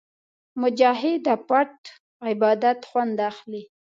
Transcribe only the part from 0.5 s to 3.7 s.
مجاهد د پټ عبادت خوند اخلي.